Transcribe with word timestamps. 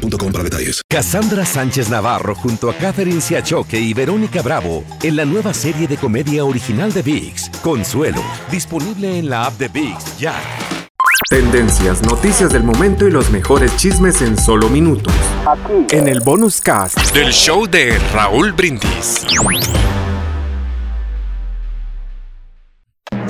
boostmobile.com 0.00 0.32
para 0.32 0.44
detalles. 0.44 0.82
Cassandra 0.88 1.44
Sánchez 1.44 1.88
Navarro 1.88 2.34
junto 2.34 2.70
a 2.70 2.74
Catherine 2.74 3.20
Siachoque 3.20 3.78
y 3.78 3.94
Verónica 3.94 4.42
Bravo 4.42 4.84
en 5.02 5.16
la 5.16 5.24
nueva 5.24 5.54
serie 5.54 5.86
de 5.86 5.96
comedia 5.96 6.44
original 6.44 6.92
de 6.92 7.02
VIX, 7.02 7.50
Consuelo, 7.62 8.22
disponible 8.50 9.18
en 9.18 9.30
la 9.30 9.46
app 9.46 9.58
de 9.58 9.68
VIX 9.68 10.18
ya. 10.18 10.34
Tendencias, 11.28 12.02
noticias 12.02 12.52
del 12.52 12.64
momento 12.64 13.06
y 13.06 13.10
los 13.10 13.30
mejores 13.30 13.76
chismes 13.76 14.20
en 14.20 14.36
solo 14.36 14.68
minutos. 14.68 15.14
Aquí. 15.46 15.96
En 15.96 16.08
el 16.08 16.20
bonus 16.20 16.60
cast 16.60 16.98
del 17.14 17.32
show 17.32 17.66
de 17.66 17.98
Raúl 18.12 18.52
Brindis. 18.52 19.24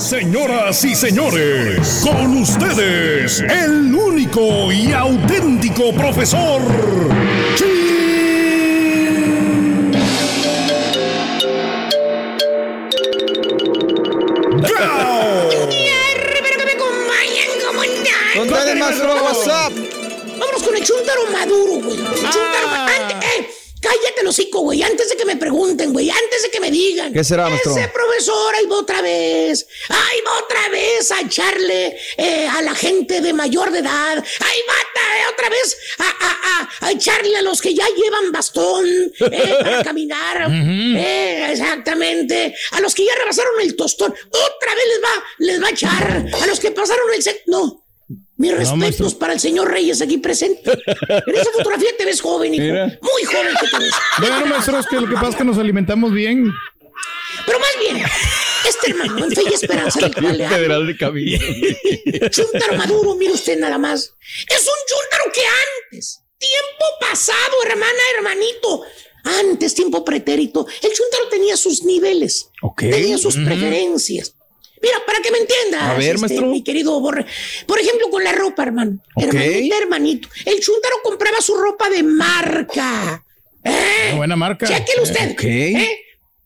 Señoras 0.01 0.83
y 0.85 0.95
señores, 0.95 2.03
con 2.03 2.39
ustedes, 2.39 3.41
el 3.43 3.95
único 3.95 4.73
y 4.73 4.93
auténtico 4.93 5.93
profesor. 5.93 6.63
¿Dónde 18.35 18.75
maestro? 18.77 19.23
WhatsApp. 19.23 19.73
Vámonos 20.39 20.63
con 20.63 20.77
el 20.77 20.83
chuntaro 20.83 21.27
maduro, 21.31 21.73
güey. 21.85 21.99
El 21.99 22.07
chuntaro 22.07 22.67
eh, 22.67 22.87
cállate 22.87 23.10
los 23.10 23.10
hocico, 24.31 24.61
güey. 24.61 24.83
Antes 24.83 25.09
de 25.09 25.17
que 25.17 25.25
me 25.25 25.37
pregunten, 25.37 25.93
güey. 25.93 26.11
Antes 26.11 26.43
de 26.43 26.51
que 26.51 26.61
me 26.61 26.71
digan. 26.71 27.13
¿Qué 27.13 27.23
será, 27.23 27.49
maestro? 27.49 27.73
Ese 27.73 27.89
profesor 27.89 28.55
ahí 28.55 28.67
va 28.67 28.79
otra 28.79 29.03
vez. 29.03 29.67
Ahí 29.89 30.21
va 30.27 30.39
otra 30.43 30.69
vez 30.71 31.13
a 31.13 31.21
echarle 31.21 31.97
eh, 32.17 32.49
a 32.49 32.63
la 32.63 32.75
gente 32.75 33.21
de 33.21 33.33
mayor 33.33 33.71
de 33.71 33.81
edad. 33.81 34.17
Ahí 34.17 34.61
va 34.69 34.75
otra 35.31 35.49
vez 35.49 35.77
a, 35.99 36.05
a, 36.05 36.39
a, 36.61 36.87
a, 36.87 36.91
echarle 36.93 37.37
a 37.37 37.43
los 37.43 37.61
que 37.61 37.75
ya 37.75 37.87
llevan 37.97 38.33
bastón 38.33 38.87
eh, 38.87 39.55
para 39.63 39.85
caminar. 39.85 40.49
eh, 40.51 41.49
exactamente. 41.53 42.55
A 42.73 42.81
los 42.81 42.95
que 42.95 43.05
ya 43.05 43.15
rebasaron 43.17 43.61
el 43.61 43.77
tostón. 43.77 44.13
Otra 44.13 44.75
vez 44.75 44.85
les 44.89 45.03
va, 45.03 45.25
les 45.39 45.63
va 45.63 45.67
a 45.67 45.71
echar. 45.71 46.27
A 46.43 46.47
los 46.47 46.61
que 46.61 46.71
pasaron 46.71 47.07
el... 47.15 47.25
No. 47.47 47.80
Mis 48.41 48.57
respetos 48.57 49.15
para 49.15 49.35
el 49.35 49.41
señor 49.41 49.71
Reyes 49.71 50.01
aquí 50.01 50.17
presente. 50.17 50.71
En 50.73 51.35
esa 51.35 51.53
fotografía 51.53 51.91
te 51.99 52.07
ves 52.07 52.23
joven, 52.23 52.55
hijo. 52.55 52.65
Mira. 52.65 52.87
Muy 53.03 53.25
joven 53.25 53.55
que 53.61 53.67
te 53.69 53.79
ves. 53.79 53.93
Bueno, 54.19 54.47
maestro, 54.47 54.79
es 54.79 54.87
que 54.87 54.99
lo 54.99 55.07
que 55.07 55.13
pasa 55.13 55.29
es 55.29 55.37
que 55.37 55.45
nos 55.45 55.59
alimentamos 55.59 56.11
bien. 56.11 56.51
Pero 57.45 57.61
más 57.61 57.69
bien, 57.79 58.03
este 58.67 58.93
hermano, 58.93 59.27
en 59.27 59.33
fe 59.33 59.43
y 59.51 59.53
esperanza 59.53 60.01
del 60.01 60.15
cual 60.15 60.39
Federal 60.39 60.87
de 60.87 60.97
Cabilla. 60.99 61.39
Chuntaro 62.31 62.77
Maduro, 62.79 63.15
mire 63.15 63.33
usted 63.33 63.59
nada 63.59 63.77
más. 63.77 64.15
Es 64.49 64.63
un 64.63 64.81
chúntaro 64.89 65.33
que 65.35 65.43
antes, 65.93 66.23
tiempo 66.39 66.87
pasado, 66.99 67.57
hermana, 67.67 67.99
hermanito, 68.17 68.85
antes, 69.23 69.75
tiempo 69.75 70.03
pretérito, 70.03 70.67
el 70.83 70.93
chúntaro 70.95 71.29
tenía 71.29 71.59
sus 71.59 71.85
niveles, 71.85 72.49
tenía 72.79 73.19
sus 73.19 73.35
preferencias. 73.37 74.35
Mira, 74.83 74.97
para 75.07 75.21
que 75.21 75.31
me 75.31 75.39
entiendas, 75.39 75.83
A 75.83 75.95
ver, 75.95 76.15
este, 76.15 76.21
maestro. 76.21 76.47
mi 76.47 76.65
querido 76.65 76.99
Borre. 77.01 77.27
Por 77.67 77.79
ejemplo, 77.79 78.09
con 78.11 78.25
la 78.25 78.33
ropa, 78.33 78.63
hermano. 78.63 78.99
Ok. 79.15 79.25
Hermanita, 79.35 79.77
hermanito. 79.79 80.29
El 80.47 80.61
chúntaro 80.61 80.97
compraba 81.03 81.41
su 81.41 81.55
ropa 81.57 81.91
de 81.91 82.03
marca. 82.03 83.25
¿Eh? 83.65 84.07
Una 84.09 84.17
buena 84.17 84.37
marca. 84.37 84.67
Chéquele 84.67 85.03
usted. 85.03 85.33
Ok. 85.33 85.43
¿Eh? 85.45 85.99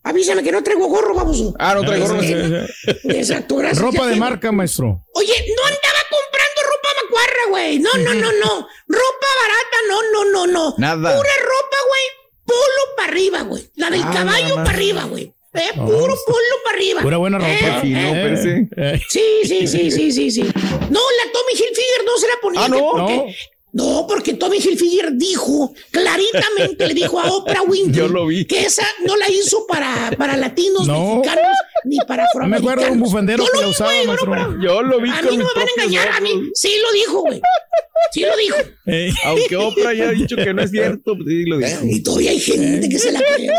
Avísame 0.03 0.43
que 0.43 0.51
no 0.51 0.61
traigo 0.61 0.85
gorro, 0.87 1.15
vamos. 1.15 1.41
Ah, 1.57 1.73
no 1.73 1.83
traigo 1.83 2.07
gorro. 2.07 2.21
Exacto, 2.21 3.55
gracias. 3.55 3.79
Ropa 3.81 4.05
de 4.07 4.15
marca, 4.17 4.51
maestro. 4.51 5.01
Oye, 5.13 5.33
no 5.55 5.63
andaba 5.65 5.99
comprando 6.11 6.61
ropa 6.61 6.89
macuarra, 7.03 7.49
güey. 7.49 7.79
No, 7.79 7.89
no, 7.97 8.13
no, 8.13 8.31
no. 8.33 8.67
Ropa 8.87 9.27
barata, 9.41 9.77
no, 9.89 10.01
no, 10.11 10.25
no, 10.31 10.47
no. 10.47 10.75
Nada. 10.77 11.15
Pura 11.17 11.29
ropa, 11.41 11.77
güey. 11.87 12.03
Polo 12.45 12.95
para 12.97 13.09
arriba, 13.11 13.41
güey. 13.41 13.67
La 13.75 13.89
del 13.89 14.03
Ah, 14.03 14.11
caballo 14.13 14.55
para 14.55 14.69
arriba, 14.69 15.03
güey. 15.05 15.31
Eh, 15.55 15.71
puro 15.75 16.15
polo 16.25 16.55
para 16.63 16.77
arriba. 16.77 17.01
Pura 17.01 17.17
buena 17.17 17.37
ropa. 17.37 17.49
Eh, 17.51 17.77
fino, 17.81 17.99
eh. 17.99 18.67
Eh, 18.77 19.01
Sí, 19.09 19.21
sí, 19.43 19.67
sí, 19.67 19.91
sí, 19.91 20.11
sí, 20.11 20.31
sí. 20.31 20.41
No, 20.41 20.99
la 20.99 21.31
Tommy 21.31 21.53
Hilfiger 21.53 22.05
no 22.05 22.17
se 22.17 22.27
la 22.27 22.33
ponía. 22.41 22.61
Ah, 22.65 22.67
¿no? 22.69 22.77
Porque, 22.91 23.35
no. 23.73 24.05
porque 24.07 24.33
Tommy 24.33 24.57
Hilfiger 24.57 25.13
dijo, 25.13 25.73
claritamente 25.91 26.87
le 26.87 26.93
dijo 26.93 27.19
a 27.19 27.31
Oprah 27.31 27.61
Winfrey 27.67 27.93
Yo 27.93 28.07
lo 28.07 28.25
vi. 28.27 28.45
que 28.45 28.61
esa 28.65 28.85
no 29.05 29.15
la 29.17 29.29
hizo 29.29 29.65
para, 29.67 30.11
para 30.17 30.37
latinos, 30.37 30.87
No. 30.87 31.15
mexicanos, 31.17 31.57
ni 31.85 31.97
para 32.07 32.23
No 32.23 32.23
me 32.23 32.27
afroamericanos. 32.57 32.59
acuerdo 32.73 32.85
de 32.85 32.91
un 32.91 32.99
bufandero 32.99 33.43
que 33.45 33.57
lo 33.57 33.61
la 33.63 33.67
usaba, 33.67 33.91
güey, 33.93 34.07
maestro. 34.07 34.27
bueno, 34.29 34.57
Yo 34.63 34.81
lo 34.81 34.99
vi 35.01 35.09
a 35.09 35.21
con 35.21 35.29
mí 35.31 35.37
no 35.37 35.45
me 35.45 35.51
van 35.59 35.67
a 35.67 35.71
engañar, 35.83 36.07
a 36.09 36.19
mí 36.21 36.29
sí 36.53 36.71
lo 36.81 36.91
dijo, 36.91 37.21
güey. 37.21 37.41
Sí 38.11 38.21
lo 38.21 38.35
dijo. 38.37 38.55
eh. 38.87 39.11
Aunque 39.25 39.55
Oprah 39.57 39.89
haya 39.89 40.11
dicho 40.11 40.35
que 40.35 40.53
no 40.53 40.61
es 40.61 40.71
cierto, 40.71 41.15
pues 41.15 41.27
sí 41.27 41.45
lo 41.45 41.57
dijo. 41.57 41.79
Y 41.83 42.01
todavía 42.03 42.31
hay 42.31 42.39
gente 42.39 42.87
que 42.89 42.99
se 42.99 43.11
la 43.11 43.19
cree. 43.21 43.49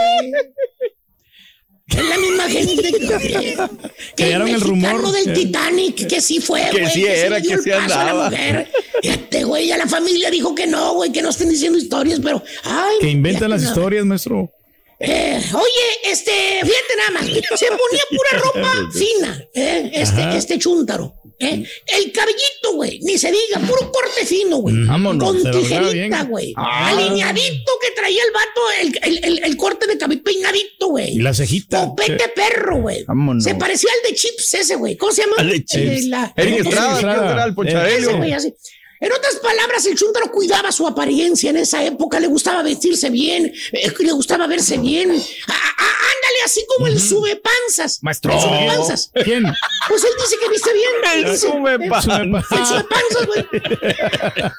Es 1.89 2.05
la 2.05 2.19
misma 2.19 2.45
gente 2.49 2.83
que, 2.93 3.57
que 4.17 4.33
el 4.33 4.61
rumor. 4.61 5.13
del. 5.13 5.33
Titanic, 5.35 6.07
que 6.09 6.21
sí 6.21 6.41
fue, 6.41 6.63
Que 6.73 6.81
güey. 6.81 6.93
sí 6.93 7.03
se 7.03 7.27
era, 7.27 7.41
que 7.41 7.59
sí 7.59 7.71
a 7.71 7.83
andaba. 7.85 8.31
Este 9.03 9.45
güey, 9.45 9.69
ya 9.69 9.77
la 9.77 9.87
familia 9.87 10.31
dijo 10.31 10.55
que 10.55 10.67
no, 10.67 10.95
güey, 10.95 11.13
que 11.13 11.23
no 11.23 11.29
estén 11.31 11.49
diciendo 11.49 11.79
historias, 11.79 12.21
pero. 12.23 12.43
Ay, 12.65 12.97
Que 13.01 13.11
inventan 13.11 13.51
las 13.51 13.63
historias, 13.63 14.05
maestro. 14.05 14.51
Eh, 14.99 15.43
oye, 15.53 16.11
este, 16.11 16.33
fíjate 16.62 16.97
nada 16.97 17.11
más, 17.21 17.27
se 17.27 17.67
ponía 17.67 18.03
pura 18.11 18.43
ropa 18.45 18.73
fina, 18.93 19.45
eh, 19.55 19.91
este, 19.93 20.23
Ajá. 20.23 20.37
este 20.37 20.59
chúntaro. 20.59 21.15
Eh. 21.39 21.65
El 21.89 22.12
cabellito, 22.12 22.73
güey, 22.77 22.99
ni 23.03 23.19
se 23.19 23.31
diga, 23.31 23.61
puro 23.69 23.93
corte 23.93 24.25
fino, 24.25 24.56
güey. 24.56 24.75
Vámonos, 24.87 25.43
Con 25.43 25.51
tijerita, 25.53 26.23
güey. 26.25 26.55
Ah. 26.56 26.89
Alineadito 26.89 27.73
que 27.83 27.91
traía 27.95 28.23
el 28.23 28.33
vato, 28.33 28.61
el, 28.81 28.99
el, 29.19 29.25
el, 29.25 29.45
el 29.45 29.56
corte 29.59 29.87
de 29.87 29.99
cabello 29.99 30.23
peinadito, 30.23 30.89
güey. 30.89 31.17
Y 31.17 31.19
la 31.19 31.35
cejita. 31.35 31.89
Copete 31.89 32.29
perro, 32.35 32.81
güey. 32.81 33.05
Se 33.41 33.55
parecía 33.55 33.91
al 34.03 34.11
de 34.11 34.17
Chips 34.17 34.55
ese, 34.55 34.77
güey. 34.77 34.97
¿Cómo 34.97 35.12
se 35.12 35.23
llama? 35.23 35.35
Al 35.37 35.51
de 35.51 35.62
Chips. 35.62 35.75
Eh, 35.75 36.01
la- 36.09 36.33
Eric 36.39 36.61
ese- 36.61 36.69
Estrada, 36.71 36.95
Estrada. 36.95 37.55
¿qué 37.55 37.71
será 37.71 37.91
el. 37.95 38.55
En 39.01 39.12
otras 39.12 39.37
palabras, 39.37 39.84
el 39.87 39.97
chúntaro 39.97 40.31
cuidaba 40.31 40.73
su 40.73 40.87
apariencia 40.87 41.51
en 41.51 41.59
esa 41.59 41.84
época, 41.84 42.19
le 42.19 42.29
gustaba 42.29 42.62
vestirse 42.62 43.11
bien, 43.11 43.53
eh, 43.73 43.93
le 43.99 44.12
gustaba 44.12 44.47
verse 44.47 44.79
bien. 44.79 45.11
Ah, 45.49 45.55
ah, 45.55 45.83
ándale, 45.83 46.43
así 46.45 46.65
como 46.67 46.87
el 46.87 47.01
sube 47.01 47.37
panzas. 47.37 48.03
Maestro. 48.03 48.33
El 48.33 48.41
sube 48.41 48.67
panzas. 48.67 49.11
¿Quién? 49.25 49.45
Pues 49.89 50.05
él 50.05 50.11
dice 50.19 50.37
que 50.41 50.49
viste 50.49 50.73
bien. 50.73 50.91
El 51.15 51.33
Dice, 51.33 51.49
sube 51.49 51.89
panzas. 51.89 52.21
El 52.21 52.67
sube 52.67 52.85
panzas, 52.85 53.27
güey. 53.27 53.47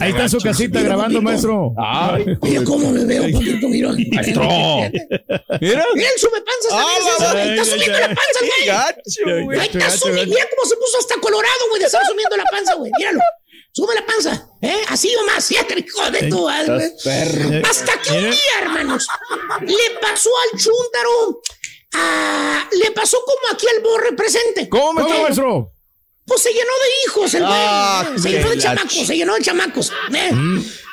Ahí 0.00 0.10
está 0.10 0.22
en 0.22 0.30
su 0.30 0.38
casita 0.38 0.80
grabando, 0.80 1.20
maestro. 1.22 1.72
Ay, 1.78 2.24
Mira 2.42 2.64
cómo 2.64 2.90
me 2.90 3.04
veo, 3.04 3.30
poquito, 3.32 3.68
mira. 3.68 3.90
maestro. 4.12 4.42
Mira. 5.60 5.84
Mira 5.94 6.08
el 6.14 6.18
sube 6.18 6.40
panzas. 6.40 6.72
Ah. 6.72 7.38
Está 7.38 7.64
subiendo 7.64 7.98
la 7.98 8.06
panza, 8.08 8.40
güey. 8.40 8.66
Gacho, 8.66 9.44
güey. 9.44 9.60
Ahí 9.60 9.66
está 9.72 9.90
subiendo. 9.90 10.34
Mira 10.34 10.46
cómo 10.56 10.68
se 10.68 10.76
puso 10.76 10.98
hasta 10.98 11.20
colorado, 11.20 11.60
güey, 11.68 11.80
de 11.80 11.86
estar 11.86 12.04
subiendo 12.06 12.36
la 12.36 12.44
panza, 12.50 12.74
güey. 12.74 12.90
Míralo. 12.98 13.20
Sube 13.72 13.94
la 13.94 14.04
panza, 14.04 14.48
¿eh? 14.62 14.80
Así 14.88 15.14
o 15.14 15.26
más. 15.26 15.48
Ya 15.48 15.64
te 15.64 15.78
hijo 15.78 16.10
de 16.10 16.28
tu 16.28 16.44
madre, 16.44 16.92
güey. 17.04 17.62
Hasta 17.62 17.92
que 18.02 18.10
un 18.12 18.30
día, 18.30 18.56
hermanos, 18.62 19.06
le 19.60 19.98
pasó 20.00 20.30
al 20.52 20.58
chúntaro. 20.58 21.40
ah, 21.94 22.68
le 22.72 22.90
pasó 22.92 23.18
como 23.24 23.54
aquí 23.54 23.66
al 23.76 23.82
borre 23.82 24.12
presente. 24.16 24.68
¿Cómo, 24.68 25.00
¿Cómo, 25.02 25.22
maestro? 25.22 25.72
Pues 26.26 26.42
se 26.42 26.50
llenó 26.50 26.64
de 26.64 27.06
hijos, 27.06 27.34
el 27.34 27.42
güey. 27.42 27.54
Ah, 27.56 28.12
se 28.16 28.30
llenó 28.30 28.50
de 28.50 28.58
chamacos, 28.58 29.06
se 29.06 29.16
llenó 29.16 29.34
de 29.34 29.40
chamacos. 29.42 29.92
¿eh? 30.14 30.30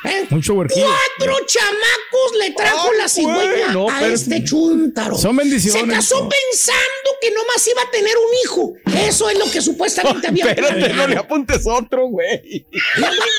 ¿Eh? 0.04 0.26
Cuatro 0.28 1.36
chamacos 1.46 2.36
le 2.38 2.50
trajo 2.52 2.90
Ay, 2.92 2.98
la 2.98 3.08
cigüeña 3.08 3.72
no, 3.72 3.90
a 3.90 4.06
este 4.06 4.44
chúntaro. 4.44 5.16
Son 5.16 5.36
bendiciones. 5.36 5.82
Se 5.82 5.88
casó 5.88 6.22
¿no? 6.22 6.28
pensando 6.28 7.10
que 7.20 7.30
nomás 7.30 7.66
iba 7.66 7.82
a 7.82 7.90
tener 7.90 8.16
un 8.16 8.34
hijo. 8.44 8.72
Eso 9.06 9.28
es 9.28 9.38
lo 9.38 9.50
que 9.50 9.60
supuestamente 9.60 10.28
había 10.28 10.44
Espérate, 10.48 10.92
no 10.94 11.06
le 11.06 11.16
apuntes 11.16 11.66
otro, 11.66 12.06
güey. 12.06 12.66
Mira, 12.96 13.10
güey, 13.10 13.30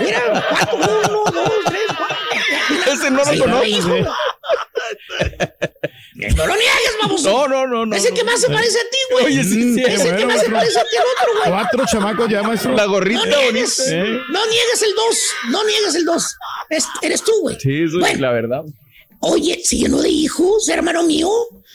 mira, 0.00 0.22
mira, 0.30 0.46
cuatro, 0.50 0.76
uno, 0.76 1.24
dos, 1.32 1.54
tres, 1.66 1.82
cuatro. 1.96 2.16
Mira, 2.70 2.92
Ese 2.92 3.10
no 3.10 3.24
lo 3.24 3.44
conozco. 3.44 3.94
No 6.36 6.46
lo 6.46 6.54
niegues, 6.54 6.96
baboso. 7.00 7.30
No, 7.30 7.48
no, 7.48 7.66
no, 7.68 7.86
no. 7.86 7.96
Es 7.96 8.04
el 8.04 8.12
que 8.12 8.24
más 8.24 8.40
se 8.40 8.48
parece 8.48 8.76
a 8.78 8.90
ti, 8.90 8.96
güey. 9.12 9.24
Oye, 9.26 9.44
sí, 9.44 9.74
sí. 9.74 9.82
Es 9.86 10.00
el 10.04 10.16
que 10.16 10.26
más 10.26 10.40
se 10.40 10.50
parece 10.50 10.78
a 10.80 10.82
ti 10.82 10.96
al 10.96 11.04
otro, 11.04 11.34
güey. 11.38 11.50
Cuatro 11.50 11.84
chamacos 11.86 12.28
ya, 12.28 12.42
maestro. 12.42 12.74
La 12.74 12.86
gorrita 12.86 13.24
No 13.24 13.36
niegues, 13.40 13.78
¿eh? 13.88 14.18
no 14.30 14.46
niegues 14.46 14.82
el 14.82 14.94
2, 14.94 15.18
no 15.50 15.64
niegues 15.64 15.94
el 15.94 16.04
2. 16.04 16.36
eres 17.02 17.22
tú, 17.22 17.32
güey. 17.42 17.56
Sí, 17.60 17.82
eso 17.84 18.04
es 18.04 18.18
la 18.20 18.32
verdad. 18.32 18.62
Oye, 19.20 19.60
si 19.64 19.78
lleno 19.78 20.00
de 20.02 20.08
hijos, 20.08 20.68
hermano 20.68 21.02
mío, 21.04 21.30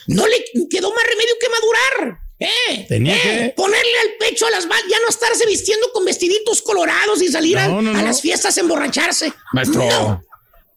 no 0.08 0.28
le 0.28 0.44
quedó 0.70 0.94
más 0.94 1.04
remedio 1.06 1.34
que 1.40 1.50
madurar. 1.50 2.20
¿Eh? 2.40 2.86
Tenía 2.90 3.16
¿Eh? 3.16 3.22
que- 3.22 3.54
Ponerle 3.56 4.00
al 4.02 4.10
pecho 4.20 4.46
a 4.46 4.50
las 4.52 4.68
balas, 4.68 4.84
ya 4.90 4.98
no 5.02 5.08
estarse 5.10 5.46
vistiendo 5.46 5.90
con 5.94 6.04
vestiditos 6.04 6.62
colorados 6.62 7.22
y 7.22 7.30
salir 7.30 7.58
a, 7.58 7.68
No, 7.68 7.82
no, 7.82 7.92
a 7.92 7.94
no. 7.94 8.02
las 8.02 8.20
fiestas 8.22 8.58
a 8.58 8.62
emborracharse. 8.62 9.32
Maestro. 9.54 9.86
No, 9.86 10.22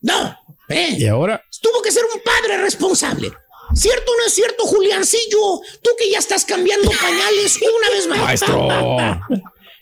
no. 0.02 0.38
¿eh? 0.68 0.94
Y 0.98 1.06
ahora, 1.06 1.42
Tuvo 1.60 1.82
que 1.82 1.90
ser 1.90 2.04
un 2.14 2.20
padre 2.20 2.58
responsable. 2.58 3.32
¿Cierto 3.74 4.12
o 4.12 4.16
no 4.20 4.26
es 4.26 4.32
cierto, 4.34 4.64
Juliancillo? 4.64 5.60
Tú 5.82 5.90
que 5.98 6.10
ya 6.10 6.18
estás 6.18 6.44
cambiando 6.44 6.90
pañales 6.90 7.56
una 7.78 7.90
vez 7.90 8.06
más. 8.06 8.18
maestro. 8.18 8.68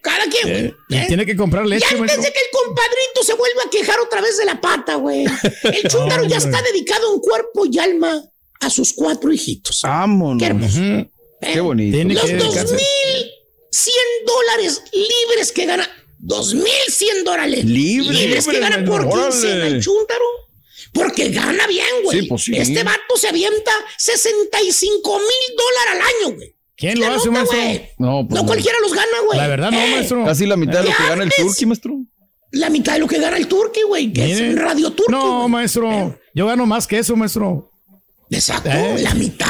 Cada 0.02 0.26
quien, 0.28 0.42
güey. 0.48 0.64
Eh, 0.66 0.74
¿eh? 0.90 1.04
tiene 1.08 1.24
que 1.24 1.34
comprar 1.36 1.64
Y 1.64 1.70
leche, 1.70 1.86
antes 1.86 2.00
maestro. 2.00 2.22
de 2.22 2.32
que 2.32 2.38
el 2.38 2.50
compadrito 2.52 3.22
se 3.24 3.34
vuelva 3.34 3.62
a 3.66 3.70
quejar 3.70 4.00
otra 4.00 4.20
vez 4.20 4.36
de 4.36 4.44
la 4.44 4.60
pata, 4.60 4.96
güey. 4.96 5.24
El 5.24 5.82
chúndaro 5.90 6.24
ya 6.24 6.36
está 6.36 6.60
dedicado 6.60 7.14
en 7.14 7.20
cuerpo 7.20 7.64
y 7.70 7.78
alma 7.78 8.22
a 8.60 8.70
sus 8.70 8.92
cuatro 8.92 9.32
hijitos. 9.32 9.80
Vámonos. 9.82 10.38
Qué 10.40 10.46
hermoso. 10.46 10.78
¿eh? 10.80 11.10
Qué 11.40 11.60
bonito. 11.60 11.94
Tiene 11.96 12.14
Los 12.14 12.24
que 12.24 12.34
dedicarse. 12.34 12.74
2100 13.70 14.26
dólares 14.26 14.82
libres 14.92 15.52
que 15.52 15.66
gana. 15.66 15.88
2100 16.18 17.24
dólares 17.24 17.64
Libres, 17.64 18.46
que 18.46 18.58
gana 18.58 18.82
por 18.84 19.08
quincena 19.08 19.66
el 19.66 19.82
chúntaro. 19.82 20.24
Porque 20.94 21.28
gana 21.30 21.66
bien, 21.66 21.86
güey. 22.04 22.20
Sí, 22.20 22.26
pues 22.26 22.44
sí. 22.44 22.52
Este 22.56 22.82
vato 22.84 23.16
se 23.16 23.28
avienta 23.28 23.72
65 23.98 25.18
mil 25.18 25.56
dólares 25.56 25.92
al 25.92 26.00
año, 26.30 26.36
güey. 26.36 26.54
¿Quién 26.76 26.98
lo 26.98 27.06
hace, 27.06 27.28
nota, 27.28 27.30
maestro? 27.30 27.58
No, 27.98 28.26
pues 28.26 28.34
No 28.36 28.40
no. 28.42 28.46
cualquiera 28.46 28.78
los 28.80 28.92
gana, 28.94 29.20
güey. 29.26 29.38
La 29.38 29.46
verdad, 29.48 29.70
no, 29.70 29.78
Eh, 29.80 29.90
maestro. 29.96 30.24
Casi 30.24 30.46
la 30.46 30.56
mitad 30.56 30.78
de 30.80 30.84
lo 30.84 30.90
¿Qué 30.90 30.96
que 31.02 31.08
gana 31.08 31.24
el 31.24 31.30
turqui, 31.36 31.66
maestro. 31.66 31.94
La 32.52 32.70
mitad 32.70 32.92
de 32.94 32.98
lo 33.00 33.06
que 33.08 33.18
gana 33.18 33.36
el 33.36 33.46
turqui, 33.48 33.82
güey, 33.82 34.12
que 34.12 34.32
es 34.32 34.54
Radio 34.58 34.90
Turqui. 34.92 35.10
No, 35.12 35.48
maestro. 35.48 36.18
Yo 36.34 36.46
gano 36.46 36.66
más 36.66 36.86
que 36.86 36.98
eso, 36.98 37.16
maestro. 37.16 37.70
Exacto, 38.34 38.68
Eh. 38.70 38.96
la 39.02 39.14
mitad, 39.14 39.46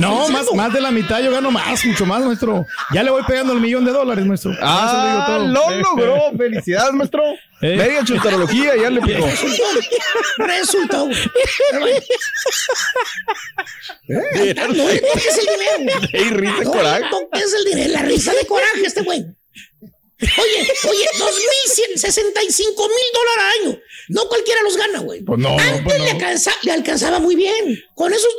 No, 0.00 0.28
más, 0.28 0.46
más 0.54 0.72
de 0.72 0.80
la 0.80 0.90
mitad 0.90 1.20
yo 1.20 1.30
gano 1.30 1.50
más, 1.50 1.84
mucho 1.84 2.06
más, 2.06 2.24
maestro. 2.24 2.64
Ya 2.92 3.02
le 3.02 3.10
voy 3.10 3.22
pegando 3.24 3.52
el 3.52 3.60
millón 3.60 3.84
de 3.84 3.92
dólares, 3.92 4.24
maestro. 4.24 4.52
Ah, 4.60 4.96
lo 4.96 5.10
digo 5.10 5.24
todo. 5.26 5.48
lo 5.48 5.70
Eh, 5.72 5.82
logró. 5.82 6.38
Felicidades, 6.38 6.92
maestro. 6.92 7.22
Eh. 7.62 7.76
Media 7.76 8.04
chuntarología, 8.04 8.76
ya 8.76 8.90
le 8.90 9.00
pegó. 9.00 9.26
Resultó, 10.38 11.06
bueno. 11.06 11.20
Eh, 14.08 14.54
No 14.56 14.66
le 14.68 15.00
toques 15.00 15.38
el 15.38 15.46
dinero. 15.46 16.00
güey. 16.10 16.24
Ey, 16.24 16.30
risa 16.30 16.58
de 16.58 16.64
No 16.64 16.70
coraje. 16.72 17.00
le 17.02 17.10
toques 17.10 17.54
el 17.54 17.64
dinero. 17.64 17.92
La 17.92 18.02
risa 18.02 18.32
de 18.32 18.46
coraje 18.46 18.82
este 18.86 19.02
güey. 19.02 19.24
Oye, 20.38 20.72
oye, 20.88 21.06
2.165 21.18 22.58
mil 22.58 23.08
dólares 23.12 23.38
al 23.38 23.66
año. 23.68 23.80
No 24.08 24.28
cualquiera 24.28 24.62
los 24.62 24.76
gana, 24.76 24.98
güey. 25.00 25.22
Pues 25.22 25.38
no, 25.38 25.50
Antes 25.58 25.80
pues 25.82 25.98
no. 25.98 26.04
le, 26.04 26.10
alcanza- 26.10 26.56
le 26.62 26.72
alcanzaba 26.72 27.18
muy 27.20 27.34
bien. 27.36 27.82
Con 27.94 28.12
esos 28.12 28.30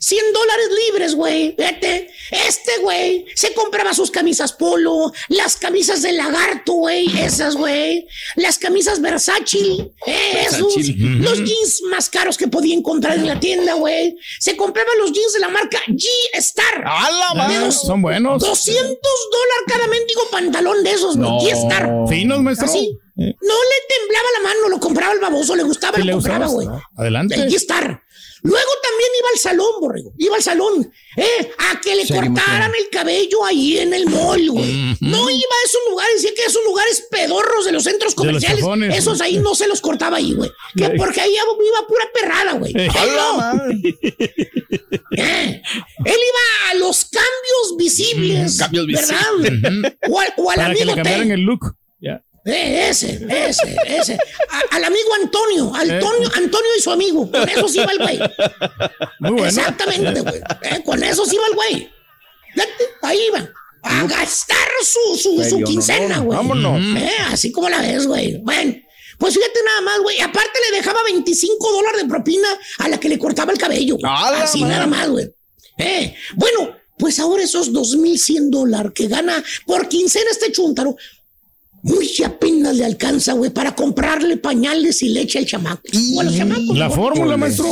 2.100 0.00 0.32
dólares 0.32 0.68
libres, 0.86 1.14
güey. 1.14 1.54
Fíjate, 1.56 2.10
este 2.30 2.78
güey 2.78 3.24
se 3.34 3.54
compraba 3.54 3.94
sus 3.94 4.10
camisas 4.10 4.52
polo, 4.52 5.12
las 5.28 5.56
camisas 5.56 6.02
de 6.02 6.12
lagarto, 6.12 6.72
güey. 6.74 7.06
Esas, 7.20 7.56
güey. 7.56 8.06
Las 8.36 8.58
camisas 8.58 9.00
Versace, 9.00 9.58
eh, 10.06 10.44
esos. 10.46 10.74
Los 10.76 11.38
jeans 11.42 11.82
más 11.90 12.10
caros 12.10 12.36
que 12.36 12.48
podía 12.48 12.74
encontrar 12.74 13.16
en 13.16 13.26
la 13.26 13.40
tienda, 13.40 13.74
güey. 13.74 14.14
Se 14.40 14.56
compraba 14.56 14.90
los 14.98 15.10
jeans 15.12 15.32
de 15.32 15.40
la 15.40 15.48
marca 15.48 15.80
G-Star. 15.88 16.84
¡A 16.86 17.10
la 17.10 17.34
madre! 17.34 17.72
son 17.72 18.02
buenos. 18.02 18.42
200 18.42 18.84
dólares 18.84 19.64
cada 19.68 19.86
mendigo 19.86 20.28
pantalón 20.30 20.82
de 20.84 20.90
esos, 20.92 21.01
güey. 21.06 21.16
No. 21.18 21.38
G-Star. 21.40 21.90
Finos, 22.08 22.40
maestro. 22.42 22.66
Así. 22.66 22.98
Eh, 23.16 23.34
No 23.40 23.54
le 23.54 23.96
temblaba 23.96 24.28
la 24.38 24.48
mano, 24.48 24.68
lo 24.70 24.80
compraba 24.80 25.12
el 25.12 25.20
baboso, 25.20 25.54
le 25.54 25.62
gustaba, 25.62 25.96
¿sí 25.96 26.00
lo 26.02 26.06
le 26.06 26.12
compraba, 26.12 26.46
güey. 26.46 26.68
Adelante. 26.96 27.34
El 27.34 27.50
G-Star. 27.50 28.01
Luego 28.42 28.70
también 28.82 29.10
iba 29.18 29.28
al 29.32 29.38
salón, 29.38 29.80
borrego. 29.80 30.12
Iba 30.18 30.36
al 30.36 30.42
salón, 30.42 30.92
eh, 31.16 31.52
a 31.58 31.80
que 31.80 31.94
le 31.94 32.08
cortaran 32.08 32.72
el 32.76 32.88
cabello 32.90 33.44
ahí 33.44 33.78
en 33.78 33.94
el 33.94 34.06
mall, 34.06 34.50
güey. 34.50 34.96
No 35.00 35.30
iba 35.30 35.54
a 35.62 35.66
esos 35.66 35.80
lugares, 35.88 36.14
decía 36.16 36.34
que 36.34 36.44
esos 36.44 36.64
lugares 36.64 37.06
pedorros 37.08 37.64
de 37.64 37.72
los 37.72 37.84
centros 37.84 38.12
los 38.12 38.14
comerciales, 38.14 38.64
esos 38.96 39.20
ahí 39.20 39.38
no 39.38 39.54
se 39.54 39.68
los 39.68 39.80
cortaba 39.80 40.16
ahí, 40.16 40.32
güey. 40.34 40.50
Que 40.76 40.90
porque 40.90 41.20
ahí 41.20 41.32
iba 41.32 41.86
pura 41.86 42.04
perrada, 42.12 42.52
güey. 42.54 42.72
Eh. 42.82 42.88
¡A 42.88 43.06
no. 43.06 43.62
Eh, 45.14 45.62
Él 46.04 46.16
iba 46.16 46.70
a 46.70 46.74
los 46.74 47.04
cambios 47.04 47.76
visibles, 47.76 48.56
Cambios 48.56 48.86
¿verdad? 48.86 49.92
O 50.08 50.18
al, 50.18 50.34
o 50.38 50.50
al 50.50 50.56
Para 50.56 50.74
que 50.74 50.82
amigo 50.82 50.84
le 50.86 50.94
cambiaran 50.94 51.30
el 51.30 51.40
look. 51.42 51.76
Eh, 52.44 52.88
ese, 52.90 53.24
ese, 53.28 53.76
ese. 53.86 54.18
A- 54.50 54.76
al 54.76 54.84
amigo 54.84 55.14
Antonio, 55.20 55.72
Antonio, 55.74 56.28
Antonio 56.34 56.70
y 56.76 56.80
su 56.80 56.90
amigo. 56.90 57.30
Con 57.30 57.48
eso 57.48 57.68
sí 57.68 57.78
va 57.78 57.92
el 57.92 57.98
güey. 57.98 58.18
Muy 59.20 59.30
bueno. 59.30 59.46
Exactamente, 59.46 60.20
güey. 60.20 60.40
Eh, 60.62 60.82
con 60.84 61.02
eso 61.04 61.24
sí 61.24 61.36
va 61.36 61.46
el 61.48 61.54
güey. 61.54 61.90
Ahí 63.02 63.18
iba. 63.28 63.48
A 63.84 64.04
gastar 64.06 64.56
su, 64.82 65.16
su, 65.18 65.44
su 65.44 65.60
quincena, 65.62 66.18
güey. 66.18 66.36
vámonos. 66.36 66.80
Eh, 67.00 67.10
así 67.30 67.50
como 67.50 67.68
la 67.68 67.80
ves, 67.80 68.06
güey. 68.06 68.38
Bueno, 68.38 68.74
pues 69.18 69.34
fíjate 69.34 69.60
nada 69.64 69.80
más, 69.80 70.00
güey. 70.00 70.20
Aparte 70.20 70.58
le 70.70 70.76
dejaba 70.78 71.02
25 71.04 71.72
dólares 71.72 72.02
de 72.02 72.08
propina 72.08 72.48
a 72.78 72.88
la 72.88 72.98
que 73.00 73.08
le 73.08 73.18
cortaba 73.18 73.52
el 73.52 73.58
cabello. 73.58 73.96
güey. 73.96 74.04
¡A 74.12 74.30
la 74.30 74.42
Así 74.44 74.62
nada 74.62 74.86
más, 74.86 75.08
güey. 75.08 75.30
Eh, 75.78 76.14
bueno, 76.36 76.76
pues 76.98 77.18
ahora 77.18 77.42
esos 77.42 77.72
2.100 77.72 78.50
dólares 78.50 78.92
que 78.94 79.08
gana 79.08 79.42
por 79.66 79.88
quincena 79.88 80.30
este 80.30 80.52
chúntaro, 80.52 80.94
muy 81.82 82.08
apenas 82.24 82.76
le 82.76 82.84
alcanza, 82.84 83.32
güey, 83.32 83.50
para 83.50 83.74
comprarle 83.74 84.36
pañales 84.36 85.02
y 85.02 85.08
leche 85.08 85.38
al 85.38 85.46
chamaco. 85.46 85.82
O 86.14 86.20
a 86.20 86.24
los 86.24 86.36
chamacos. 86.36 86.78
La 86.78 86.88
fórmula, 86.88 87.36
maestro. 87.36 87.66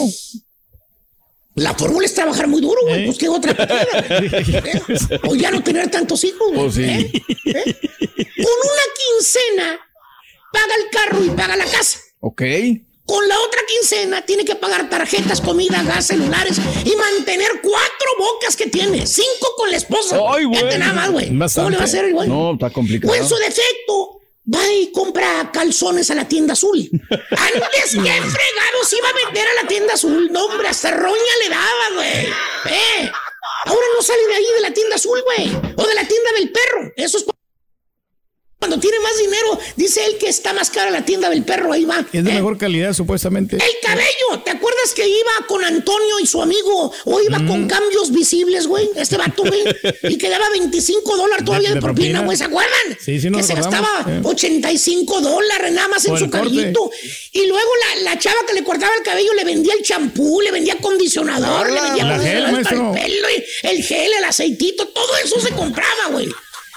La 1.55 1.75
fórmula 1.75 2.07
es 2.07 2.15
trabajar 2.15 2.49
muy 2.49 2.61
duro, 2.61 2.81
güey. 2.83 3.03
¿Eh? 3.03 3.07
Pues 3.07 3.19
qué 3.19 3.29
otra. 3.29 3.53
¿Eh? 4.11 5.21
O 5.29 5.35
ya 5.35 5.51
no 5.51 5.63
tener 5.63 5.91
tantos 5.91 6.25
hijos, 6.25 6.53
güey. 6.53 6.61
Pues 6.61 6.75
sí. 6.75 6.83
¿Eh? 6.83 7.13
¿Eh? 7.45 7.77
Con 8.37 8.55
una 8.65 8.87
quincena 8.99 9.81
paga 10.53 10.75
el 10.77 10.91
carro 10.91 11.25
y 11.25 11.31
paga 11.31 11.57
la 11.57 11.65
casa. 11.65 12.01
Ok. 12.21 12.43
Con 13.11 13.27
la 13.27 13.41
otra 13.41 13.61
quincena 13.67 14.25
tiene 14.25 14.45
que 14.45 14.55
pagar 14.55 14.89
tarjetas, 14.89 15.41
comida, 15.41 15.83
gas, 15.83 16.07
celulares 16.07 16.59
y 16.85 16.95
mantener 16.95 17.61
cuatro 17.61 18.09
bocas 18.17 18.55
que 18.55 18.69
tiene. 18.69 19.05
Cinco 19.05 19.53
con 19.57 19.69
la 19.69 19.79
esposa. 19.79 20.17
Ay, 20.33 20.45
güey. 20.45 20.79
Nada 20.79 20.93
más, 20.93 21.11
güey. 21.11 21.27
¿Cómo 21.27 21.71
le 21.71 21.77
va 21.77 21.83
a 21.83 21.87
hacer 21.87 22.05
el 22.05 22.15
güey? 22.15 22.29
No, 22.29 22.53
está 22.53 22.71
complicado. 22.71 23.13
O 23.13 23.17
en 23.17 23.29
su 23.29 23.35
defecto, 23.35 24.21
va 24.55 24.65
y 24.73 24.93
compra 24.93 25.51
calzones 25.53 26.09
a 26.13 26.15
la 26.15 26.29
tienda 26.29 26.53
azul. 26.53 26.79
Antes 27.11 27.91
que 27.95 27.99
fregados 27.99 28.93
iba 28.97 29.09
a 29.09 29.25
vender 29.25 29.49
a 29.49 29.63
la 29.63 29.69
tienda 29.69 29.95
azul. 29.95 30.31
No, 30.31 30.45
hombre, 30.47 30.69
hasta 30.69 30.93
roña 30.93 31.35
le 31.43 31.49
daba, 31.49 31.95
güey. 31.97 32.27
Eh, 32.73 33.11
ahora 33.65 33.87
no 33.97 34.03
sale 34.03 34.25
de 34.29 34.35
ahí 34.37 34.47
de 34.55 34.61
la 34.61 34.73
tienda 34.73 34.95
azul, 34.95 35.21
güey. 35.25 35.49
O 35.77 35.85
de 35.85 35.95
la 35.97 36.07
tienda 36.07 36.31
del 36.39 36.53
perro. 36.53 36.93
Eso 36.95 37.19
es 37.19 37.25
cuando 38.71 38.81
tiene 38.81 39.01
más 39.01 39.19
dinero. 39.19 39.59
Dice 39.77 40.05
él 40.07 40.17
que 40.19 40.29
está 40.29 40.53
más 40.53 40.71
cara 40.71 40.91
la 40.91 41.05
tienda 41.05 41.29
del 41.29 41.43
perro. 41.45 41.73
Ahí 41.73 41.85
va. 41.85 42.05
Es 42.13 42.23
de 42.25 42.31
Eh, 42.31 42.35
mejor 42.35 42.57
calidad, 42.57 42.93
supuestamente. 42.93 43.57
el 43.57 43.63
cabello, 43.83 44.43
¿te 44.45 44.51
acuerdas 44.53 44.95
que 44.95 45.09
iba 45.09 45.47
con 45.49 45.65
Antonio 45.65 46.21
y 46.23 46.27
su 46.27 46.41
amigo? 46.41 46.93
O 47.05 47.21
iba 47.21 47.39
con 47.47 47.67
cambios 47.67 48.13
visibles, 48.13 48.67
güey. 48.69 48.89
Este 48.95 49.17
vato, 49.17 49.43
güey. 49.45 49.65
Y 50.05 50.19
que 50.19 50.29
daba 50.31 50.49
25 50.51 51.17
dólares 51.17 51.45
todavía 51.45 51.75
De- 51.75 51.81
propina, 51.81 52.21
güey. 52.21 52.37
¿Se 52.37 52.45
acuerdan? 52.45 52.71
Sí, 53.05 53.21
sí, 53.21 53.29
nos 53.29 53.41
Que 53.41 53.47
se 53.49 53.55
gastaba 53.55 54.05
eh. 54.09 54.21
85 54.23 55.21
dólares 55.21 55.73
nada 55.73 55.89
más 55.89 56.05
en 56.07 56.17
su 56.17 56.31
carrito. 56.31 56.91
Y 57.33 57.47
luego 57.47 57.71
la, 57.97 58.03
la 58.13 58.19
chava 58.19 58.39
que 58.47 58.55
le 58.55 58.63
cortaba 58.63 58.93
el 58.97 59.03
cabello 59.03 59.35
le 59.35 59.45
vendía 59.45 59.75
el 59.75 59.83
champú, 59.83 60.41
le 60.41 60.53
vendía 60.53 60.75
acondicionador, 60.75 61.71
le 61.73 61.81
vendía 61.81 62.05
para 62.05 62.17
el 62.17 62.55
pelo, 62.93 63.29
el 63.63 63.83
gel, 63.83 64.13
el 64.19 64.25
aceitito, 64.25 64.87
todo 64.89 65.17
eso 65.25 65.41
se 65.41 65.51
compraba, 65.51 66.07
güey. 66.13 66.29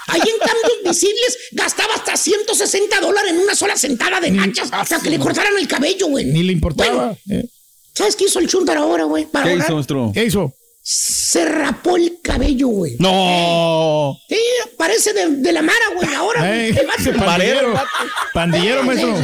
Ahí 0.08 0.20
en 0.20 0.38
cambios 0.38 0.82
visibles 0.84 1.38
gastaba 1.52 1.94
hasta 1.94 2.16
160 2.16 3.00
dólares 3.00 3.30
en 3.32 3.38
una 3.38 3.54
sola 3.54 3.76
sentada 3.76 4.20
de 4.20 4.30
nachas 4.30 4.68
hasta 4.72 5.00
que 5.00 5.10
le 5.10 5.18
cortaran 5.18 5.52
el 5.58 5.66
cabello, 5.68 6.08
güey. 6.08 6.26
Ni 6.26 6.42
le 6.42 6.52
importaba. 6.52 6.92
Bueno, 6.94 7.18
Eh, 7.30 7.44
¿Sabes 7.94 8.16
qué 8.16 8.24
hizo 8.24 8.38
el 8.40 8.48
chúntaro 8.48 8.82
ahora, 8.82 9.04
güey? 9.04 9.24
Para 9.26 9.44
¿Qué 9.44 9.50
ahorrar? 9.52 9.66
hizo, 9.68 9.74
maestro? 9.74 10.10
¿Qué 10.12 10.24
hizo? 10.24 10.52
Se 10.82 11.44
rapó 11.46 11.96
el 11.96 12.18
cabello, 12.22 12.66
güey. 12.68 12.96
No. 12.98 14.18
Sí, 14.28 14.36
parece 14.76 15.14
de, 15.14 15.28
de 15.28 15.52
la 15.52 15.62
Mara, 15.62 15.86
güey. 15.94 16.12
Ahora, 16.14 16.54
Ey, 16.60 16.70
el 16.76 16.86
vato- 16.86 17.24
pandillero. 17.24 17.74
Pandillero, 18.34 18.82
maestro. 18.82 19.14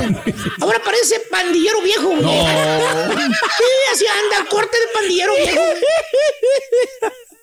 Ahora 0.61 0.81
parece 0.83 1.21
pandillero 1.31 1.83
viejo, 1.83 2.09
güey. 2.09 2.23
Sí, 2.23 3.65
así 3.93 4.05
anda, 4.07 4.49
corte 4.49 4.77
de 4.79 4.87
pandillero 4.95 5.35
viejo. 5.35 5.61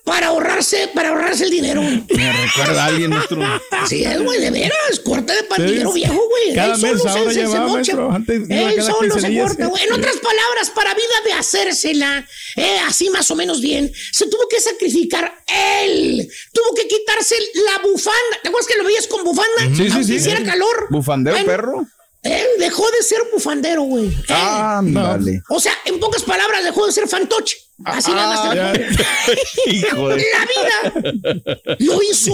Para 0.08 0.28
ahorrarse, 0.28 0.88
para 0.94 1.10
ahorrarse 1.10 1.44
el 1.44 1.50
dinero. 1.50 1.82
Me 1.82 2.32
recuerda 2.32 2.82
a 2.84 2.86
alguien, 2.86 3.10
maestro. 3.10 3.42
Así 3.72 4.04
es, 4.04 4.18
güey, 4.22 4.40
de 4.40 4.50
veras, 4.50 5.00
corte 5.04 5.34
de 5.34 5.42
pandillero 5.42 5.92
Sí. 5.92 6.00
viejo, 6.00 6.18
güey. 6.28 6.54
Cada 6.54 6.74
Él 6.76 6.80
mes 6.80 6.98
solo 6.98 7.10
ahora 7.10 7.24
se, 7.30 7.34
se, 7.34 7.40
llevaba, 7.46 7.72
maestro. 7.74 8.10
Antes 8.10 8.42
Él 8.48 8.74
cada 8.76 8.90
solo 8.90 9.14
15 9.14 9.20
se 9.20 9.38
corta, 9.38 9.66
güey. 9.66 9.84
En 9.84 9.92
otras 9.92 10.16
palabras, 10.16 10.70
para 10.74 10.94
vida 10.94 11.04
de 11.26 11.32
hacérsela, 11.34 12.26
eh, 12.56 12.78
así 12.86 13.10
más 13.10 13.30
o 13.30 13.36
menos 13.36 13.60
bien, 13.60 13.92
se 14.12 14.26
tuvo 14.28 14.48
que 14.48 14.60
sacrificar 14.60 15.44
él. 15.82 16.26
Tuvo 16.52 16.74
que 16.74 16.88
quitarse 16.88 17.34
la 17.66 17.82
bufanda. 17.82 18.38
¿Te 18.42 18.48
acuerdas 18.48 18.66
que 18.66 18.78
lo 18.78 18.84
veías 18.84 19.06
con 19.06 19.24
bufanda? 19.24 19.60
Sí, 19.68 19.76
sí, 19.76 19.88
Aunque 19.92 20.04
sí. 20.04 20.14
hiciera 20.14 20.42
calor. 20.42 20.86
¿Bufandero, 20.90 21.36
Bueno, 21.36 21.46
perro? 21.52 21.86
Él 22.28 22.46
dejó 22.58 22.84
de 22.90 23.02
ser 23.02 23.18
bufandero, 23.32 23.82
güey. 23.82 24.10
Ándale. 24.28 25.42
O 25.48 25.58
sea, 25.60 25.72
en 25.84 25.98
pocas 26.00 26.22
palabras, 26.22 26.62
dejó 26.64 26.86
de 26.86 26.92
ser 26.92 27.08
fantoche. 27.08 27.56
Así 27.84 28.10
nada 28.10 28.28
más 28.34 28.52
te 28.52 28.60
Ah. 28.60 28.72
Hijo 29.66 30.08
de... 30.08 30.16
La 30.16 30.46
vida 30.46 31.76
lo 31.78 32.02
hizo 32.02 32.32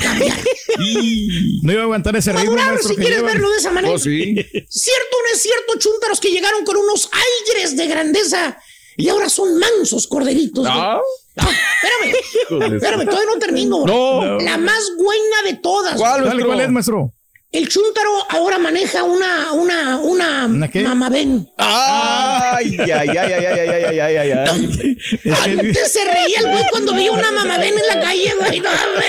cambiar. 0.00 0.36
No 1.62 1.72
iba 1.72 1.80
a 1.80 1.84
aguantar 1.84 2.14
ese 2.16 2.30
ritmo, 2.32 2.44
Madurar, 2.52 2.66
maestro, 2.68 2.88
si 2.90 2.96
que 2.96 3.00
quieres 3.00 3.18
llevan. 3.20 3.32
verlo 3.34 3.50
de 3.50 3.56
esa 3.56 3.70
manera. 3.70 3.94
Oh, 3.94 3.98
sí. 3.98 4.34
Cierto 4.34 5.16
o 5.16 5.22
no 5.26 5.32
es 5.34 5.42
cierto, 5.42 5.78
chúntaros 5.78 6.20
que 6.20 6.28
llegaron 6.30 6.64
con 6.64 6.76
unos 6.76 7.08
aires 7.48 7.76
de 7.76 7.86
grandeza 7.86 8.58
y 8.98 9.08
ahora 9.08 9.28
son 9.30 9.58
mansos 9.58 10.06
corderitos. 10.06 10.66
güey. 10.66 10.78
Ah. 10.78 11.00
Ah, 11.38 11.48
espérame, 11.82 12.74
espérame, 12.76 13.04
todavía 13.06 13.30
no 13.32 13.38
termino. 13.38 13.86
No. 13.86 14.38
La 14.40 14.58
más 14.58 14.90
buena 14.98 15.42
de 15.46 15.54
todas. 15.54 15.96
¿Cuál. 15.96 16.24
Dale, 16.24 16.44
¿cuál 16.44 16.60
es, 16.60 16.68
maestro? 16.68 17.10
El 17.52 17.68
chúntaro 17.68 18.10
ahora 18.30 18.58
maneja 18.58 19.02
una, 19.02 19.52
una, 19.52 19.98
una, 19.98 20.46
¿Una 20.46 20.68
qué? 20.70 20.80
mamabén. 20.82 21.46
Ay, 21.58 22.78
ay, 22.80 22.90
ay, 22.90 23.08
ay, 23.10 23.16
ay, 23.18 23.44
ay, 23.44 23.68
ay, 23.68 23.98
ay, 24.00 24.16
ay, 24.16 24.30
ay. 24.32 24.96
Antes 25.44 25.92
se 25.92 26.02
reía 26.02 26.38
el 26.40 26.46
güey 26.48 26.64
cuando 26.70 26.94
veía 26.94 27.12
una 27.12 27.30
mamabén 27.30 27.74
en 27.78 27.86
la 27.88 28.00
calle, 28.00 28.34
güey. 28.38 28.60
No, 28.60 28.70
hombre. 28.70 29.06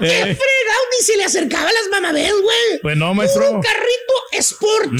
Qué 0.00 0.20
Eh. 0.20 0.36
fregado, 0.36 0.82
ni 0.98 1.04
se 1.04 1.16
le 1.16 1.24
acercaba 1.24 1.68
a 1.68 1.72
las 1.72 1.88
mamabén, 1.90 2.32
güey. 2.42 2.80
Pues 2.82 2.96
no, 2.96 3.06
Puro 3.06 3.14
maestro. 3.14 3.60
carrito 3.62 4.14
sport. 4.32 4.90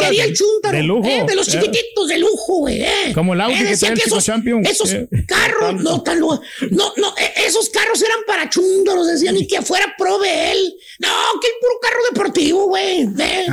Quería 0.00 0.24
el 0.24 0.34
chúntaro. 0.36 0.76
de 0.76 0.82
lujo. 0.82 1.08
eh, 1.08 1.24
de 1.26 1.34
los 1.34 1.48
Eh. 1.48 1.50
chiquititos 1.52 2.08
de 2.08 2.18
lujo, 2.18 2.54
güey. 2.60 2.82
eh. 2.82 3.12
Como 3.14 3.34
el 3.34 3.40
Audi 3.40 3.54
que 3.58 3.64
decía 3.64 3.88
trae 3.88 3.92
el 3.92 4.00
Chico 4.02 4.16
esos, 4.16 4.24
Champion. 4.24 4.66
esos 4.66 4.92
Eh. 4.92 5.08
carros, 5.26 5.74
no 5.82 6.02
tan 6.02 6.18
lu- 6.20 6.40
No, 6.70 6.92
no, 6.96 7.14
eh, 7.18 7.32
esos 7.46 7.68
carros 7.70 8.00
eran 8.02 8.20
para 8.26 8.48
chúntaros, 8.50 9.06
decían, 9.06 9.36
y 9.36 9.46
que 9.46 9.62
fuera 9.62 9.94
pro 9.98 10.18
de 10.18 10.52
él. 10.52 10.76
No, 10.98 11.08
que 11.40 11.48
el 11.48 11.54
puro 11.60 11.80
carro 11.80 12.00
deportivo, 12.12 12.66
güey. 12.68 13.08
eh. 13.18 13.46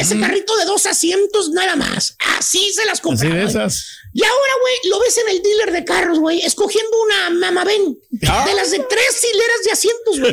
Ese 0.00 0.18
carrito 0.18 0.56
de 0.56 0.64
dos 0.64 0.86
asientos, 0.86 1.50
nada 1.50 1.76
más. 1.76 2.16
Así 2.38 2.72
se 2.72 2.84
las 2.84 2.94
Así 2.94 3.02
compraba. 3.02 3.34
de 3.34 3.40
güey. 3.42 3.50
esas. 3.50 3.86
Y 4.16 4.22
ahora, 4.22 4.52
güey, 4.62 4.74
lo 4.90 5.00
ves 5.00 5.18
en 5.18 5.28
el 5.36 5.42
dealer 5.42 5.72
de 5.72 5.84
carros, 5.84 6.20
güey, 6.20 6.40
escogiendo 6.40 6.96
una 7.02 7.30
mamabén 7.30 7.98
Ah. 8.28 8.44
de 8.46 8.54
las 8.54 8.70
de 8.70 8.78
tres 8.78 9.26
hileras 9.32 9.64
de 9.64 9.72
asientos, 9.72 10.20
güey. 10.20 10.32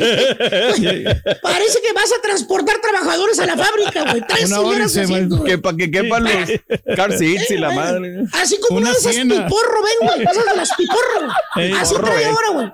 Parece 1.42 1.80
que 1.80 1.92
vas 1.92 2.12
a 2.12 2.20
transportar 2.22 2.80
trabajadores 2.80 3.38
a 3.38 3.46
la 3.46 3.56
fábrica, 3.56 4.10
güey. 4.10 4.22
Tres 4.26 4.50
Una 4.50 4.60
once, 4.60 5.00
asientos. 5.00 5.44
Que 5.44 5.58
para 5.58 5.76
que 5.76 5.90
quepan 5.90 6.24
los 6.24 6.96
car 6.96 7.16
seats 7.16 7.50
y 7.50 7.58
la 7.58 7.70
madre. 7.72 8.24
Así 8.32 8.58
como 8.60 8.78
Una 8.78 8.90
de 8.90 8.98
esas 8.98 9.14
piporro, 9.16 9.82
ven, 9.82 10.08
güey. 10.08 10.22
Esas 10.22 10.44
de 10.46 10.56
las 10.56 10.70
piporro. 10.74 11.80
Así 11.80 11.94
trae 11.94 12.24
ahora, 12.24 12.48
güey. 12.50 12.72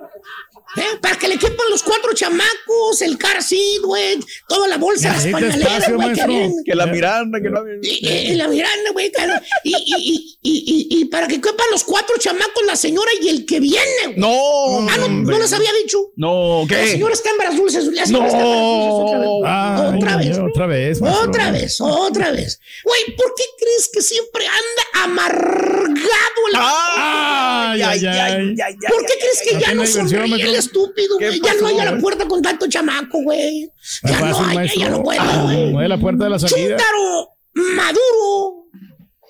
¿Eh? 0.77 0.97
Para 1.01 1.15
que 1.17 1.27
le 1.27 1.37
quepan 1.37 1.65
los 1.71 1.81
cuatro 1.83 2.13
chamacos, 2.13 3.01
el 3.01 3.17
car 3.17 3.41
seat, 3.41 3.81
güey, 3.83 4.19
toda 4.47 4.67
la 4.67 4.77
bolsa, 4.77 5.13
pañaleras, 5.31 5.55
espacio, 5.87 5.95
güey, 5.95 6.13
que. 6.13 6.51
Que 6.65 6.75
la 6.75 6.85
Miranda, 6.85 7.39
que 7.41 7.49
no... 7.49 7.59
Y, 7.81 8.07
y- 8.07 8.31
y 8.31 8.35
la 8.35 8.47
Miranda, 8.47 8.91
güey, 8.91 9.11
claro. 9.11 9.33
y, 9.63 9.71
y, 9.75 9.95
y, 9.97 10.39
y, 10.43 10.87
y- 10.97 11.01
y 11.01 11.05
para 11.05 11.27
que 11.27 11.41
quepan 11.41 11.65
los 11.71 11.83
cuatro 11.83 12.15
chamacos, 12.19 12.63
la 12.67 12.75
señora 12.75 13.09
y 13.21 13.29
el 13.29 13.45
que 13.47 13.59
viene, 13.59 13.85
güey. 14.05 14.17
No, 14.17 14.87
Ah, 14.89 14.97
no, 14.97 15.07
no 15.09 15.39
les 15.39 15.51
había 15.53 15.71
dicho. 15.83 15.97
no, 16.15 16.61
La 16.61 16.67
¿qué? 16.67 16.91
señora 16.91 17.13
está 17.13 17.29
en 17.31 17.37
Varas 17.37 17.55
Dulces. 17.57 17.85
La 17.85 18.05
señora 18.05 18.27
está 18.27 18.39
en 18.39 18.45
Varas 18.45 18.63
Dulces 18.63 19.43
Ay, 19.45 19.97
otra 19.97 20.15
vez. 20.17 20.37
ay, 20.37 20.43
Otra 20.49 20.67
vez. 20.67 20.99
Otra 21.01 21.11
vez. 21.11 21.19
Otra 21.19 21.51
vez, 21.51 21.81
otra 21.81 22.31
vez. 22.31 22.59
Güey, 22.83 23.15
¿por 23.15 23.33
qué 23.35 23.43
crees 23.57 23.89
que 23.91 24.01
siempre 24.01 24.45
anda 24.45 25.03
amargado 25.05 26.47
el 26.51 26.55
Ay, 26.55 27.81
ay, 27.81 28.05
ay. 28.05 28.55
¿Por 28.87 29.05
qué 29.05 29.13
crees 29.19 29.41
que 29.43 29.53
No 29.55 29.59
ya 29.59 29.73
no 29.73 29.85
sonríe 29.87 30.58
estúpido, 30.59 31.17
¿Qué 31.17 31.27
güey? 31.27 31.41
Ya 31.41 31.53
no 31.55 31.67
hay 31.67 31.79
a 31.79 31.85
la 31.85 31.97
puerta 31.99 32.27
con 32.27 32.41
tanto 32.41 32.67
chamaco, 32.67 33.21
güey. 33.23 33.69
No 34.03 34.09
Ya 34.11 34.19
no 34.19 34.45
hay, 34.45 34.55
maestro. 34.55 34.79
ya 34.81 34.89
no 34.89 35.03
puede, 35.03 35.19
Ah, 35.19 35.41
güey. 35.45 35.71
Mueve 35.71 35.89
la 35.89 35.97
puerta 35.99 36.23
de 36.25 36.29
la 36.29 36.39
salida. 36.39 36.77
Chúntaro 36.77 37.29
Maduro 37.53 38.65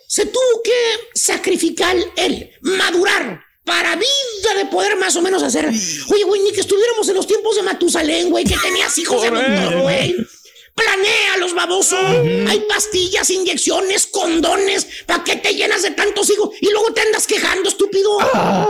se 0.07 0.25
tuvo 0.25 0.62
que 0.63 0.71
sacrificar 1.13 1.95
él, 2.17 2.51
madurar. 2.62 3.41
Para 3.65 3.95
vida 3.95 4.53
de 4.57 4.65
poder 4.65 4.98
más 4.98 5.15
o 5.15 5.21
menos 5.21 5.43
hacer. 5.43 5.67
Oye, 5.67 6.24
güey, 6.24 6.41
ni 6.41 6.51
que 6.51 6.62
estuviéramos 6.62 7.07
en 7.07 7.13
los 7.15 7.27
tiempos 7.27 7.55
de 7.55 7.62
Matusalén, 7.62 8.31
güey, 8.31 8.43
que 8.43 8.55
tenías 8.57 8.98
hijos 8.98 9.21
de 9.21 9.29
montón, 9.29 9.81
güey. 9.83 10.15
Planea 10.79 11.38
los 11.39 11.53
babosos. 11.53 12.00
Hay 12.48 12.63
pastillas, 12.67 13.29
inyecciones, 13.29 14.07
condones. 14.07 14.88
¿Para 15.05 15.24
qué 15.24 15.36
te 15.38 15.53
llenas 15.53 15.81
de 15.81 15.91
tantos 15.91 16.29
hijos? 16.29 16.50
Y 16.62 16.69
luego 16.71 16.93
te 16.93 17.01
andas 17.01 17.27
quejando, 17.27 17.69
estúpido. 17.69 18.17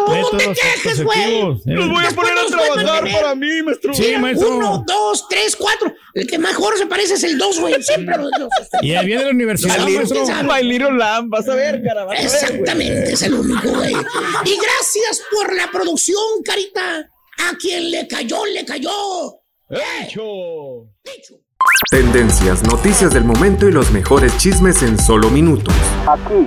Pues 0.08 0.22
no 0.22 0.38
te 0.38 0.54
quejes, 0.54 1.04
güey. 1.04 1.20
eh. 1.42 1.56
Los 1.66 1.90
voy 1.90 2.06
a 2.06 2.10
poner 2.12 2.38
a 2.38 2.46
trabajar 2.46 3.12
para 3.12 3.36
mí, 3.36 3.62
maestro. 3.64 3.94
Sí, 3.94 4.16
maestro. 4.18 4.50
Uno, 4.56 4.84
dos, 4.88 5.28
tres, 5.30 5.56
cuatro. 5.56 5.94
El 6.14 6.28
que 6.28 6.38
mejor 6.38 6.78
se 6.78 6.88
parece 6.88 7.14
es 7.16 7.24
el 7.24 7.38
dos, 7.38 7.60
güey. 7.60 7.82
Siempre 7.84 8.18
los 8.18 8.32
dos. 8.38 8.50
Y 8.82 8.94
ahí 8.96 9.06
viene 9.06 9.24
la 9.26 9.32
universidad, 9.32 9.78
maestro. 9.80 10.26
Little 10.62 10.92
Lamb, 10.98 11.30
vas 11.30 11.48
a 11.48 11.56
ver, 11.56 11.82
cara, 11.84 12.06
vas 12.06 12.18
a 12.20 12.22
ver, 12.22 12.30
güey. 12.30 12.44
Exactamente, 12.44 13.14
es 13.14 13.22
el 13.24 13.34
único, 13.34 13.70
güey. 13.70 13.94
Y 13.94 14.58
gracias 14.58 15.22
por 15.32 15.54
la 15.56 15.70
producción, 15.72 16.44
carita. 16.44 17.10
A 17.42 17.56
quien 17.58 17.90
le 17.90 18.08
cayó, 18.08 18.46
le 18.46 18.66
cayó. 18.66 19.40
Dicho. 19.70 21.42
Tendencias, 21.90 22.64
noticias 22.64 23.14
del 23.14 23.24
momento 23.24 23.68
y 23.68 23.72
los 23.72 23.92
mejores 23.92 24.38
chismes 24.38 24.84
en 24.84 25.00
solo 25.00 25.30
minutos. 25.30 25.74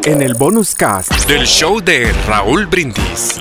En 0.05 0.23
el 0.23 0.35
bonus 0.35 0.75
cast. 0.75 1.13
Del 1.27 1.47
show 1.47 1.81
de 1.81 2.13
Raúl 2.27 2.67
Brindis. 2.67 3.41